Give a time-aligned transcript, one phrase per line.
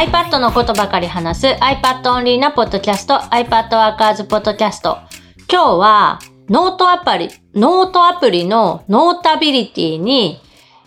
[0.00, 4.96] iPad のことばかり話す iPad オンリーなポッドキャスト iPad Workers ポッドキャスト。
[5.46, 10.40] 今日はノートアプリ、ノートアプリの Notability に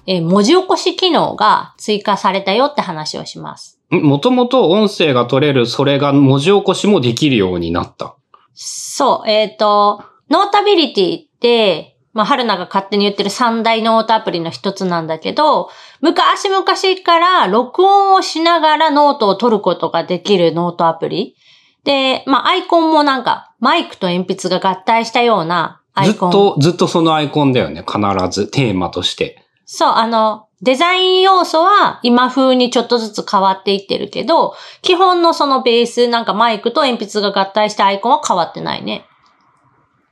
[0.07, 3.79] え文字起こし機能が追加されたよって話をします。
[3.91, 8.15] もともと音声が取れる、それが文字起こしもできるようになった。
[8.55, 15.69] そう、えっ、と、 Notability って、まあ、春菜が勝手に言ってる三大ノートアプリの一つなんだけど、
[15.99, 16.63] 昔々
[17.03, 21.35] から録音をしながらノートを取ることができるノートアプリ。
[21.83, 26.31] で、まあ、アイコンもなんか、マイクと鉛筆が合体したようなアイコン。
[26.31, 27.83] ずっと、ずっとそのアイコンだよね。
[27.85, 27.99] 必
[28.29, 29.43] ず、テーマとして。
[29.65, 39.05] そう、あの、デザイン要素は今風にちょっとずつ変わっていってるけど、基本のそのベース、なんかマイクと鉛筆が合体したアイコンは変わってないね。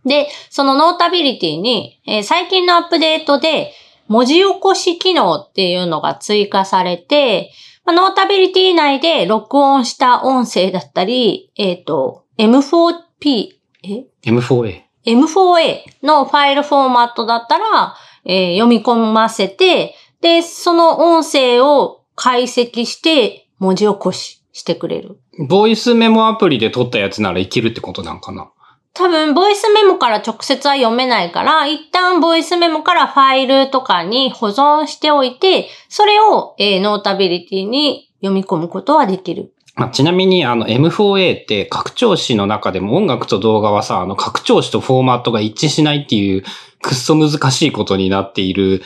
[0.06, 3.74] で、その Notability に、えー最近のアップデートで
[4.08, 7.52] 文字起こし機能っていうのが追加されて、
[7.86, 13.50] まあノータビリティ内で録音した音声だったり、えっ、と、M4P、
[13.84, 14.82] え？M4A。
[15.06, 25.20] M4A のファイルフォーマットだったら、えー読み込ませて、で、その音声を解析して文字起こししてくれる。
[25.48, 28.52] ボイスメモアプリで撮ったやつならいけるってことなんかな？
[28.94, 39.54] 多分、ボイスメモから直接は読めないから、一旦ボイスメモからファイルとかに保存しておいて、それを、えーノータビリティに読み込むことはできる。
[39.76, 46.44] まあ、ちなみに、あの、M4A って拡張子の中でも音楽と動画はさ、あの、拡張子とフォーマットが一致しないっていう、
[46.82, 48.82] くっそ難しいことになっている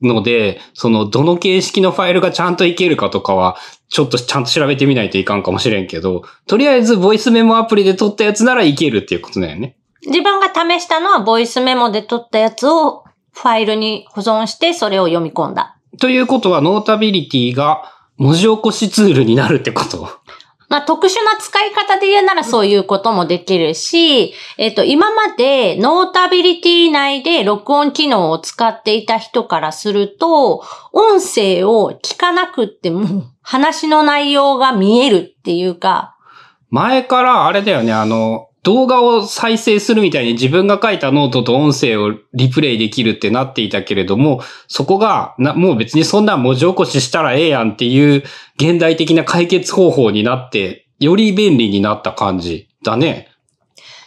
[0.00, 3.56] ので、その、どの形式のファイルがちゃんといけるかとかは、
[3.90, 9.76] ちょっとちゃんと調べてみないといかんかもしれんけど、とりあえず、ボイスメモアプリで撮ったやつならいけるっていうことだよね。
[10.06, 15.76] 自分が試したのは、ボイスメモで取ったやつをファイルに保存して、それを読み込んだ。
[15.98, 17.82] ということは、 Notability が
[18.16, 20.19] 文字起こしツールになるってこと？
[20.70, 36.16] まあ、特殊な使い方で言うならそういうこともできるし、えっと、今まで Notability 内で録音機能を使っていた人からすると、音声を聞かなくっても話の内容が見えるっていうか、
[36.70, 48.22] 前からあれだよね、あの、動画を再生するみたいに自分が書いたノートと音声をリプレイできるってなっていたけれども、そこが、なもう別にそんな文字起こししたらええやんっていう
[48.58, 53.28] 現代的な解決方法になって、より便利になった感じだね。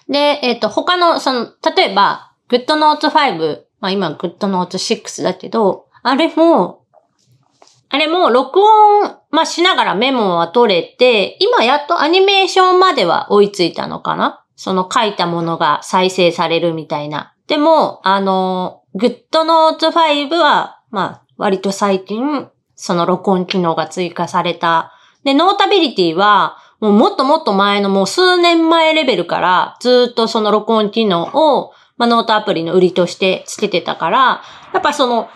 [0.08, 6.86] で、えっと、他の、その、例えば、GoodNotes 5、まあ今 GoodNotes 6だけど、あれも、
[7.90, 14.43] あれも録音、まあ、しながらメモは取れて、今やっとアニメーションまでは追いついたのかな？
[14.56, 17.34] その書いたものが再生されるみたいな。
[17.48, 24.94] でも、あの、GoodNotes 5は、まあ、割と最近、その録音機能が追加された。
[25.24, 34.42] で、 Notability は、もうもっともっと前のもう数年前レベルからずっとその録音機能を、まあ、ノートアプリの売りとしてつけてたから、
[34.74, 35.30] やっぱその、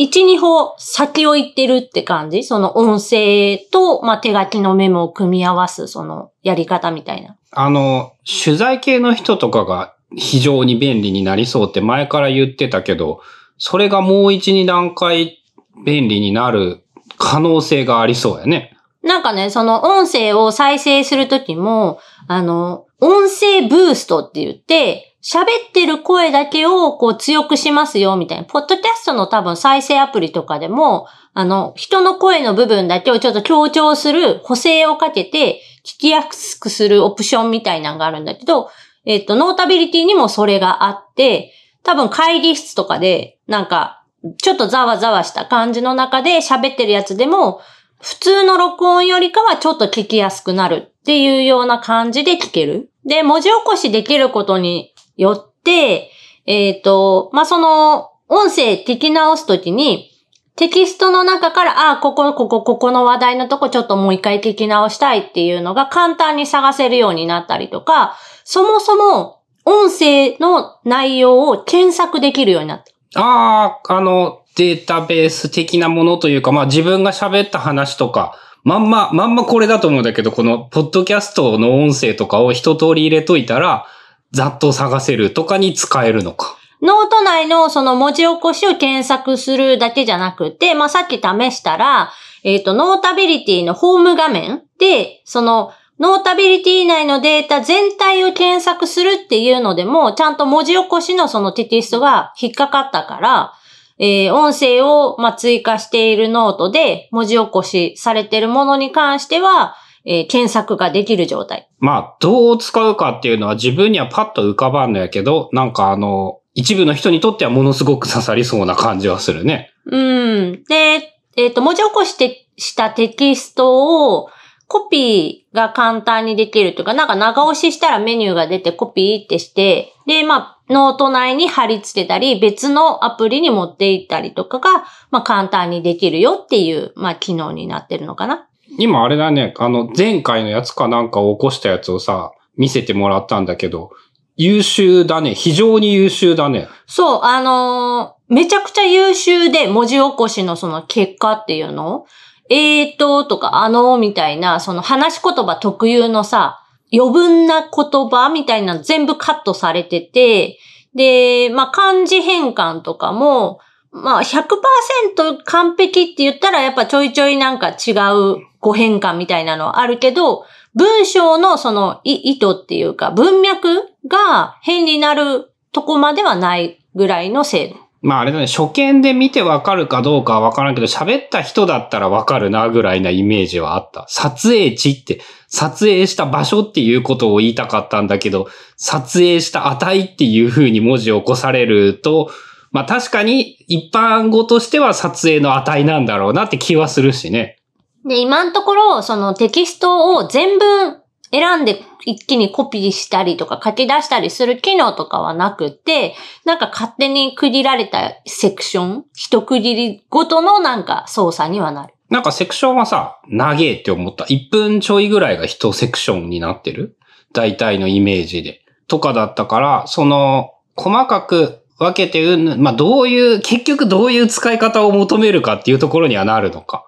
[0.00, 2.42] 1、2歩先を行ってるって感じ？
[2.42, 7.36] その音声と、まあ、手書きのメモを組み合わすそのやり方みたいな。
[7.52, 8.12] あの、
[8.44, 13.20] 取材系の人とかが非常に便利になりそうって前から言ってたけど、
[13.58, 15.44] それがもう1、2段階
[15.84, 16.82] 便利になる
[17.18, 18.74] 可能性がありそうやね。
[19.02, 28.44] なんかね、その音声を再生するときも、あの、音声ブーストって言って、喋ってる声だけをこう強くしますよみたいな。
[28.44, 38.70] ポッドキャストの多分再生アプリとかでも、あの、人の声の部分だけをちょっと強調する補正をかけて聞きやすくするオプションみたいなのがあるんだけど、
[39.04, 41.52] えっと、ノータビリティにもそれがあって、
[41.82, 44.04] 多分会議室とかで、なんか、
[44.38, 47.60] ちょっとざわざわした感じの中で喋ってるやつでも、
[48.00, 52.90] 普通の録音よりかはちょっと聞きやすくなるっていうような感じで聞ける。
[53.04, 56.10] で、文字起こしできることによって、
[56.46, 60.10] えっ、と、まあ、その、音声聞き直すときに、
[60.56, 72.82] テキストの中から、あ、ここ、ここ、ここの話題のとこちょっともう一回聞き直したいっていうのが簡単に探せるようになったりとか、そもそも音声の内容を検索できるようになっ
[73.12, 73.20] た。
[73.20, 83.86] ああ、あの、データベース的なものというか、まあ自分が喋った話とか、まんま、まんまこれだと思うんだけど、このポッドキャストの音声とかを一通り入れといたら、
[84.32, 86.56] ざっと探せるとかに使えるのか。
[86.82, 92.10] ノート内のその文字起こしを検索するだけじゃなくて、まあ、さっき試したら、
[92.42, 103.52] えっ、と、 Notability のホーム画面で、その、Notability 内のデータ全体を検索するっていうのでも、ちゃんと文字起こしのそのテキストが引っかかったから、
[103.98, 111.68] えー音声を、ま、追加しているノートで文字起こしされているものに関しては、えー検索ができる状態。
[111.78, 119.72] まあ、どう使うかっていうのは自分にはパッと浮かばんのやけど、なんかあの、一部の人にとってはものすごく刺さりそうな感じはするね。
[119.86, 120.64] うん。
[120.64, 124.30] で、えっ、と、文字起こしてしたテキストを、
[124.70, 138.46] コピーが簡単にできるというか、なんか長押ししたらメニューが出てコピーってして、で、まあ、ノート内に貼り付けたり、別のアプリに持っていったりとかが、まあ、簡単にできるよっていう、まあ、機能になってるのかな。
[138.78, 143.90] 今あれだね、あの、前回のやつかなんかを起こしたやつをさ、見せてもらったんだけど、
[144.36, 145.34] 優秀だね。
[145.34, 146.68] 非常に優秀だね。
[146.86, 152.06] そう、あのーめちゃくちゃ優秀で文字起こしのその結果っていうの？
[152.48, 156.60] えーととかあのーみたいな、その話し言葉特有のさ、
[156.92, 160.58] 余分な言葉みたいなの全部カットされてて、
[160.94, 163.60] で、まあ、漢字変換とかも、
[163.92, 177.76] まあ、100%完璧って言ったらやっぱちょいちょいなんか違う語変換みたいなのはあるけど、文章のその意図っていうか文脈が変になるとこまではないぐらいの精度。
[178.02, 184.06] まああれだね、初見で見てわかるかどうかはわからんけど、喋った人だったらわかるなぐらいなイメージはあった。
[184.08, 192.30] 撮影地って、撮影した場所っていうことを言いたかったんだけど、撮影した値っていう風に文字を起こされると、
[192.72, 197.59] まあ確かに一般語としては撮影の値なんだろうなって気はするしね。
[198.04, 201.00] で、今のところ、そのテキストを全文
[201.32, 206.14] 選んで一気にコピーしたりとか書き出したりする機能とかはなくて、
[206.44, 211.94] なんか勝手に区切られたセクション、一区切りごとのなんか操作にはなる。
[212.08, 214.24] なんかセクションはさ、長えって思った。
[214.24, 216.96] 1分ちょいぐらいが一セクションになってる
[217.32, 218.62] 大体のイメージで。
[218.88, 226.86] とかだったから、その、細かく分けて、まあどういう、結局どういう使い方を求めるかっていうところにはなるのか。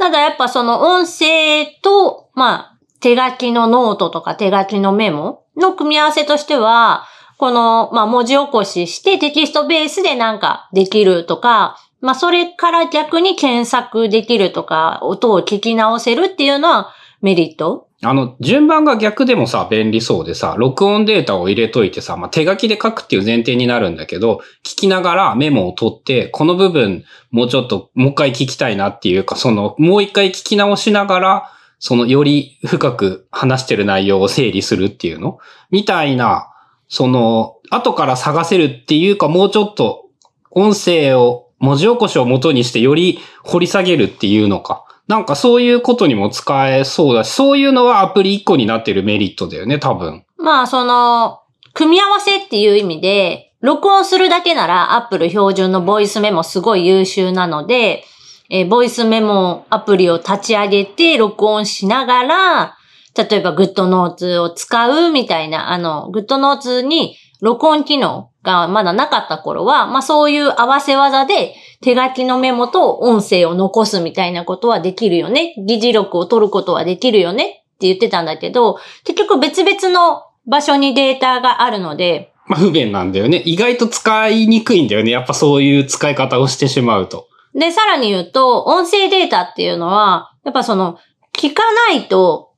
[0.00, 7.04] ただやっぱその音声と、まあ、手書きのノートとか手書きのメモの組み合わせとしては、
[7.36, 17.88] この、まあ、文字起こししてテキストベースでなんかできるとか、まあ、それから逆に検索できるとか、音を聞き直せるっていうのはメリット？
[18.02, 35.38] あの、順番が逆でもさ、便利そうでさ、録音データを入れといてさ、まあ、手書きで書くっていう前提になるんだけど、聞きながらメモを取って、この部分、もうちょっと、もう一回聞きたいなっていうか、その、もう一回聞き直しながら、その、より深く話してる内容を整理するっていうの？
[35.70, 36.48] みたいな、
[36.88, 40.06] その、後から探せるっていうか、もうちょっと、
[40.50, 44.86] 音声を、文字起こしを元にしてより掘り下げるっていうのか。
[45.10, 50.24] なんかそういうことにも使えそうだし、そういうのはアプリ1個になってるメリットだよね、多分。
[50.38, 51.40] まあ、その、
[51.74, 58.04] 組み合わせっていう意味で、録音するだけなら Apple 標準のボイスメモすごい優秀なので、
[58.50, 62.76] えーボイスメモアプリを立ち上げて録音しながら、
[63.16, 75.54] 例えば GoodNotes を使うみたいな、あの、GoodNotes に録音機能がまだなかった頃は、まあそういう合わせ技で手書きのメモと音声を残すみたいなことはできるよね。
[75.66, 83.42] 議事録を取ることはできるよねって言ってたんだけど、結局別々の場所にデータがあるので、まあ不便なんだよね。
[83.44, 85.10] 意外と使いにくいんだよね。
[85.10, 87.28] やっぱそういう使い方をしてしまうと。
[87.54, 90.98] で、さらに言うと、音声データっていうのは、やっぱその、
[91.36, 92.50] 聞かないと、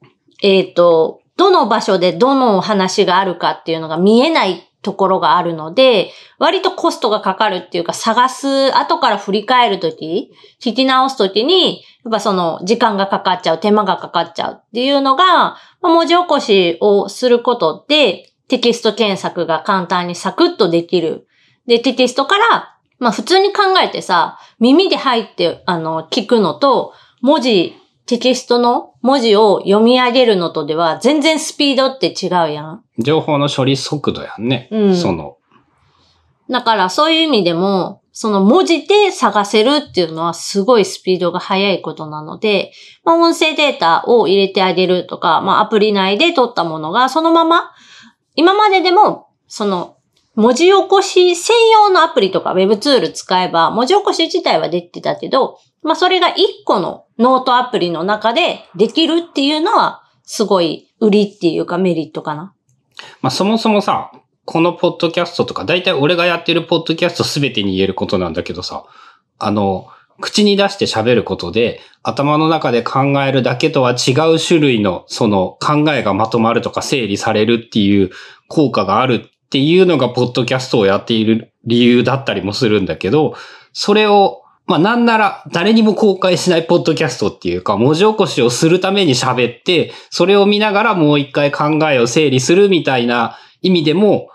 [0.43, 21.27] えっ、と、どの場所でどの話があるかっていうのが見えないところがあるので、割とコストがかかるっていうか、探す、後から振り返るとき、聞き直すときに、やっぱその、時間がかかっちゃう、手間がかかっちゃうっていうのが、文字起こしをすることで、テキスト検索が簡単にサクッとできる。
[21.67, 32.85] で、テキストから、まあ普通に考えてさ、耳で入って、あの、聞くのと、文字、テキストの文字を読み上げるのとでは、全然スピードって違うやん。
[32.99, 34.69] 情報の処理速度やんね。
[34.71, 35.37] うんその、
[36.51, 42.73] だからそういう意味でも、その文字で探せるっていうのはすごいスピードが速いことなので、
[43.05, 47.73] まあ音声データを入れてあげるとか、まあアプリ内で取ったものがそのまま、
[48.35, 49.97] 今まででも、その
[50.35, 62.55] 文字起こし専用のアプリとか Web ツール使えば、文字起こし自体はできてたけど、まあそれが一個のノートアプリの中でできるっていうのは、すごい売りっていうかメリットかな。
[63.21, 64.11] まあそもそもさ、
[64.45, 68.85] このポッドキャストとか、だいたい俺がやってるポッドキャストすべてに言えることなんだけどさ、
[69.39, 69.89] あの、
[70.21, 78.11] 口に出して喋ることで、頭の中で考えるだけとは違う種類の、その考えがまとまるとか整理されるっていう
[78.49, 83.35] 効果があるっていうのが、ポッドキャストをやっている理由だったりもするんだけど、
[83.75, 94.31] それを、まあなんなら誰にも公開しないポッドキャストっていうか、文字起こしをするために喋って、それを見ながらもう一回考えを整理するみたいな意味でも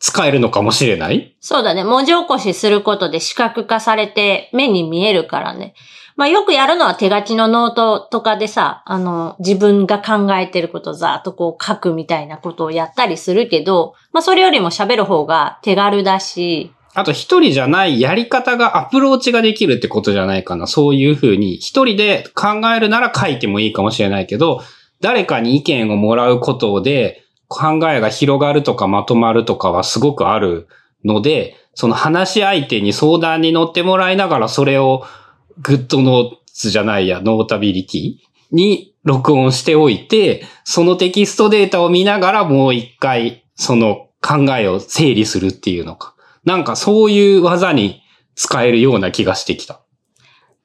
[0.00, 1.36] 使えるのかもしれない？
[1.40, 1.84] そうだね。
[1.84, 5.74] 文字起こしすることで視覚化されて目に見えるからね。
[6.16, 20.66] まあよくやるのは手書きのノートとかでさ、あの、自分が考えてることをざーっとこう書くみたいなことをやったりするけど、まあそれよりも喋る方が手軽だし、あと一人じゃないやり方がアプローチができるってことじゃないかな。
[20.66, 24.62] そういうふうに一人で考えるなら書いてもいいかもしれないけど、
[25.00, 30.68] 誰かに意見をもらうことで考えが広がるとかまとまるとかはすごくある
[31.04, 35.04] ので、その話し相手に相談に乗ってもらいながらそれを
[35.58, 38.14] GoodNotes じゃないや、 Notability
[38.52, 46.14] に録音しておいて、そのテキストデータを見ながらもう一回その考えを整理するっていうのか。
[46.44, 48.00] なんかそういう技に
[48.36, 49.80] 使えるような気がしてきた。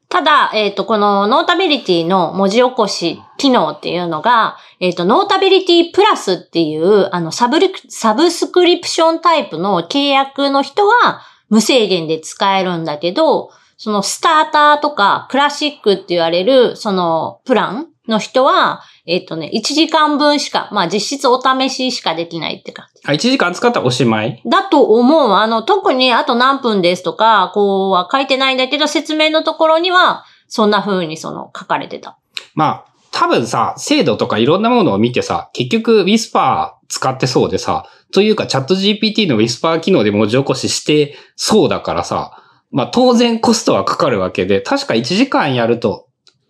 [0.07, 23.01] ただ、えっ、と、この Notability の文字起こし機能っていうのが、えっ、と、 Notability Plus っていう、あの、サブリ、サブスクリプションタイプの契約の人は無制限で使えるんだけど、そのスターターとかクラシックって言われる、そのプランの人は、えっ、とね、1時間分しか、まあ実質お試ししかできないって感じ。
[23.05, 24.41] あ、1時間使ったらおしまい？
[24.45, 25.33] だと思う。
[25.33, 32.17] あの、特にあと何分ですとか、こうは書いてないんだけど、説明のところには、そんな風にその書かれてた。
[32.53, 46.09] まあ、多分さ、精度とかいろんなものを見てさ、結局 Whisper 使ってそうでさ、というかチャット GPT の Whisper 機能で文字起こししてそうだからさ、まあ当然コストはかかるわけで、確か1時間やると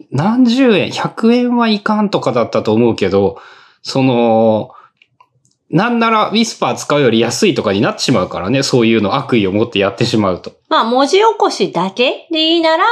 [0.10, 3.38] 何十円、100円はいかんとかだったと思うけど、
[3.84, 4.72] その、
[5.70, 10.54] なんなら Whisper 使うより安いとかになってしまうからね、そういうの悪意を持ってやってしまうと。
[10.70, 12.86] まあ、文字起こしだけでいいなら、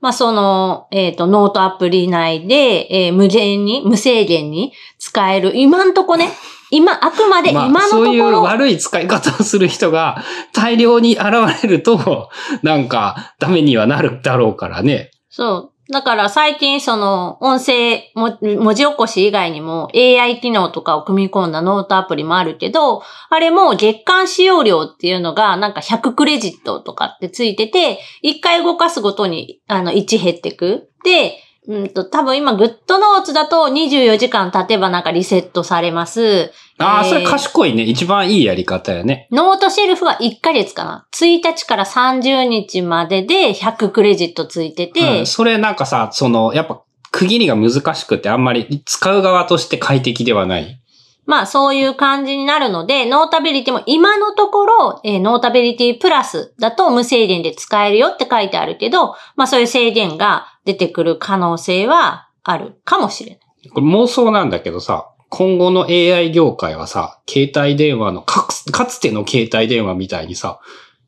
[0.00, 5.52] まあ、その、えっ、と、ノートアプリ内で、えー無限に、無制限に使える。
[5.54, 6.30] 今んとこね、
[6.70, 11.24] 今、あくまで今まあ、のとそういうころ、悪い使い方をする人が大量に現
[11.62, 12.30] れると、
[12.62, 15.10] なんかダメにはなるだろうからね。
[15.28, 15.79] そう。
[15.90, 18.38] だから最近その音声文
[18.74, 30.90] 字起こし以外にも AI 機能とかを組み込んだノートアプリもあるけど、あれも月間使用量っていうのがなんか100クレジットとかってついてて、1回動かすごとにあの1減ってく。
[31.04, 31.38] で、
[31.68, 36.52] うんと、多分今 GoodNotes だと24時間経てばなんかリセットされます。
[36.78, 37.82] ああ、えーそれ賢いね。
[37.82, 39.28] 一番いいやり方やね。
[39.30, 41.06] Noteshelf は1ヶ月かな。
[41.12, 50.80] 1日から30日までで100クレジットついてて、うん、それなんかさ、その、やっぱ区切りが難しくてあんまり使う側として快適ではない。
[51.26, 63.70] まあそういう感じになるので、 Notability も今のところ、えー Notability Plus だと無制限で使えるよって書いてあるけど、まあそういう制限が出てくる可能性はあるかもしれない。
[63.70, 70.60] これ妄想なんだけどさ、今後の AI 業界はさ、携帯電話のかつ、かつての携帯電話みたいにさ、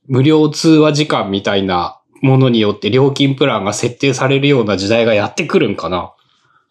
[0.06, 6.12] 無料通話時間みたいなものによって料金プランが設定されるような時代がやってくるんかな。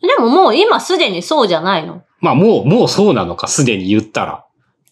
[0.01, 2.03] でももう今すでにそうじゃないの。
[2.19, 4.45] まあもう、もうそうなのか、すでに言ったら。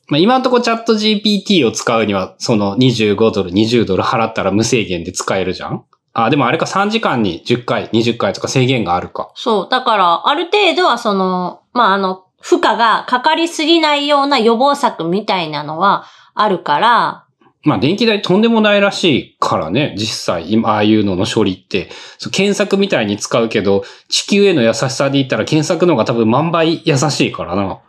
[0.07, 9.31] まあ今のところチャット GPT を使うには、その25ドル、20ドル払ったら無制限で使えるじゃんあ、でもあれか3時間に10回、20回とか制限があるか。
[9.35, 9.67] そう。
[9.69, 17.25] だから、ある程度はその、まああの、負荷がかかりすぎないような予防策みたいなのはあるから、
[17.63, 21.89] まあ電気代とんでもないらしいからね、実際、今、ああいうのの処理って。
[22.31, 27.79] 検索みたいに使うけど、地球への優しさで言ったら検索の方が多分万倍優しいからな。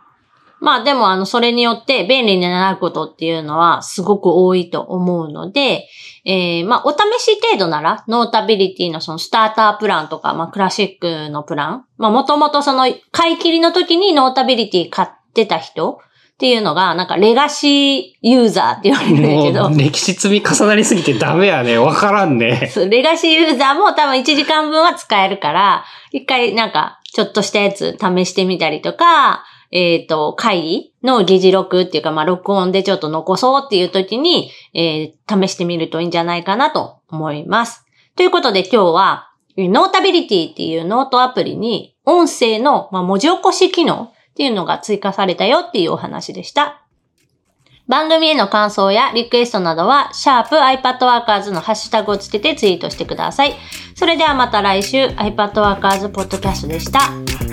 [0.61, 5.87] まあでもあの、それによって便利になることっていうのはすごく多いと思うので、
[6.23, 21.79] えー、まあお試し程度なら、 Notabilityのそのスタータープランとか、まあクラシックのプラン、まあもともとその買い切りの時に Notability買ってた人っていうのが、なんかレガシーユーザーって言われるんだけど歴史積み重なりすぎてダメやね。
[21.79, 22.71] わからんね。
[22.87, 37.85] レガシーユーザーも多分1時間分は使えるから、一回なんかちょっとしたやつ試してみたりとか、えっ、と、会議の議事録っていうか、まあ、録音でちょっと残そうっていう時に、えー試してみるといいんじゃないかなと思います。
[38.17, 46.81] ということで今日は、 Notabilityっていうノートアプリに、音声の、まあ、文字起こし機能っていうのが追加されたよっていうお話でした。
[47.87, 53.55] 番組への感想やリクエストなどは、シャープ iPadWorkers のハッシュタグをつけてツイートしてください。
[53.95, 57.50] それではまた来週、iPadWorkers ポッドキャストでした。